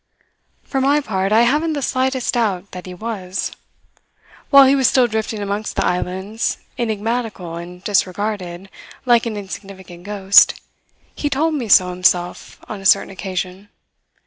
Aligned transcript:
For 0.63 0.81
my 0.81 0.99
part 0.99 1.31
I 1.31 1.41
haven't 1.43 1.73
the 1.73 1.83
slightest 1.83 2.33
doubt 2.33 2.71
that 2.71 2.87
he 2.87 2.93
was. 2.95 3.51
While 4.49 4.65
he 4.65 4.73
was 4.75 4.87
still 4.87 5.05
drifting 5.05 5.43
amongst 5.43 5.75
the 5.75 5.85
islands, 5.85 6.57
enigmatical 6.75 7.55
and 7.57 7.83
disregarded 7.83 8.71
like 9.05 9.27
an 9.27 9.37
insignificant 9.37 10.03
ghost, 10.05 10.59
he 11.13 11.29
told 11.29 11.53
me 11.53 11.67
so 11.67 11.91
himself 11.91 12.59
on 12.67 12.81
a 12.81 12.85
certain 12.87 13.11
occasion. 13.11 13.69